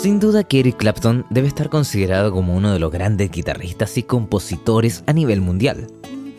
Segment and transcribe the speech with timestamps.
[0.00, 4.02] Sin duda que Eric Clapton debe estar considerado como uno de los grandes guitarristas y
[4.02, 5.88] compositores a nivel mundial.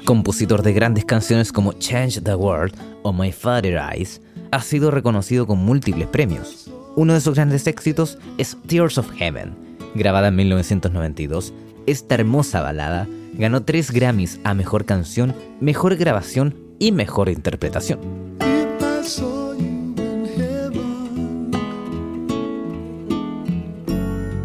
[0.04, 5.46] Compositor de grandes canciones como Change the World o My Father Eyes, ha sido reconocido
[5.46, 6.72] con múltiples premios.
[6.96, 9.54] Uno de sus grandes éxitos es Tears of Heaven,
[9.94, 11.54] grabada en 1992.
[11.86, 18.21] Esta hermosa balada ganó tres Grammys a Mejor Canción, Mejor Grabación y Mejor Interpretación.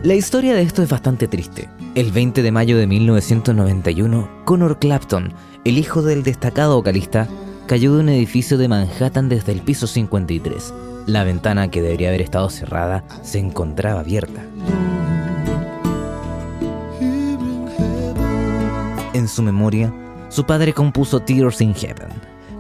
[0.06, 1.68] La historia de esto es bastante triste.
[1.96, 5.32] El 20 de mayo de 1991, Connor Clapton,
[5.64, 7.26] el hijo del destacado vocalista,
[7.66, 10.72] cayó de un edificio de Manhattan desde el piso 53.
[11.06, 14.46] La ventana que debería haber estado cerrada se encontraba abierta.
[19.12, 19.92] En su memoria,
[20.28, 22.10] su padre compuso Tears in Heaven,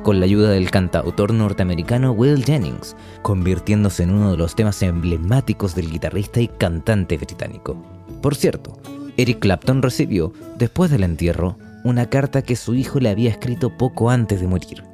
[0.06, 5.74] con la ayuda del cantautor norteamericano Will Jennings, convirtiéndose en uno de los temas emblemáticos
[5.74, 7.76] del guitarrista y cantante británico.
[8.22, 8.78] Por cierto,
[9.16, 14.08] Eric Clapton recibió, después del entierro, una carta que su hijo le había escrito poco
[14.08, 14.84] antes de morir,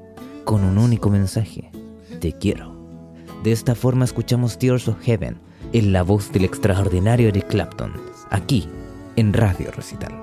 [0.45, 1.71] con un único mensaje,
[2.19, 2.75] te quiero.
[3.45, 5.37] De esta forma escuchamos Tears of Heaven
[5.75, 7.93] en la voz del extraordinario Eric Clapton,
[8.31, 8.67] aquí,
[9.17, 10.23] en Radio Recital.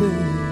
[0.00, 0.51] whisper